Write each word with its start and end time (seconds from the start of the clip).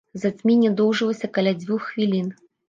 Зацьменне 0.21 0.71
доўжылася 0.79 1.29
каля 1.37 1.53
дзвюх 1.61 1.87
хвілін. 1.91 2.33